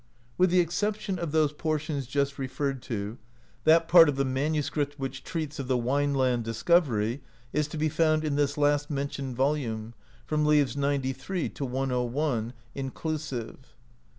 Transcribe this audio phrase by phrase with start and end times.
[0.35, 3.19] With the exception of those portions just referred to,
[3.65, 7.21] that part of the manuscript which treats of the Wineland discovery
[7.53, 9.93] is to be found in this last mentioned volume,
[10.25, 13.75] from leaves 93 to 101 [back] inclusive.